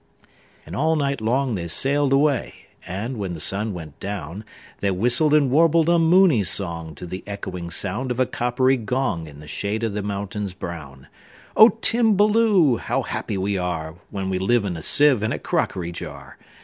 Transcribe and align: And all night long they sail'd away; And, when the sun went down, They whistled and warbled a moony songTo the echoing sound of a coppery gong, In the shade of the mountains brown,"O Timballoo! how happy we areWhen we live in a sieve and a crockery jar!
And 0.65 0.75
all 0.75 0.95
night 0.95 1.21
long 1.21 1.53
they 1.53 1.67
sail'd 1.67 2.11
away; 2.11 2.55
And, 2.87 3.17
when 3.17 3.33
the 3.35 3.39
sun 3.39 3.71
went 3.71 3.99
down, 3.99 4.43
They 4.79 4.89
whistled 4.89 5.31
and 5.31 5.51
warbled 5.51 5.89
a 5.89 5.99
moony 5.99 6.41
songTo 6.41 7.07
the 7.07 7.23
echoing 7.27 7.69
sound 7.69 8.09
of 8.09 8.19
a 8.19 8.25
coppery 8.25 8.77
gong, 8.77 9.27
In 9.27 9.39
the 9.39 9.47
shade 9.47 9.83
of 9.83 9.93
the 9.93 10.01
mountains 10.01 10.53
brown,"O 10.53 11.69
Timballoo! 11.81 12.77
how 12.77 13.03
happy 13.03 13.37
we 13.37 13.53
areWhen 13.53 14.31
we 14.31 14.39
live 14.39 14.65
in 14.65 14.75
a 14.75 14.81
sieve 14.81 15.21
and 15.21 15.35
a 15.35 15.37
crockery 15.37 15.91
jar! 15.91 16.39